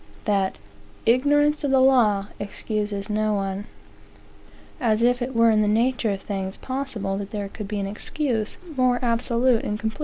that 0.25 0.57
"ignorance 1.05 1.63
of 1.63 1.69
the 1.69 1.79
law 1.79 2.25
excuses 2.39 3.07
no 3.07 3.35
one." 3.35 3.65
As 4.79 5.03
if 5.03 5.21
it 5.21 5.35
were 5.35 5.51
in 5.51 5.61
the 5.61 5.67
nature 5.67 6.09
of 6.09 6.23
things 6.23 6.57
possible 6.57 7.17
that 7.19 7.29
there 7.29 7.47
could 7.49 7.67
be 7.67 7.79
an 7.79 7.85
excuse 7.85 8.57
more 8.75 8.97
absolute 9.03 9.63
and 9.63 9.79
complete. 9.79 9.99